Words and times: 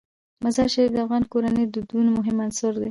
مزارشریف 0.43 0.89
د 0.93 0.97
افغان 1.05 1.23
کورنیو 1.31 1.67
د 1.69 1.71
دودونو 1.75 2.09
مهم 2.17 2.37
عنصر 2.45 2.71
دی. 2.75 2.79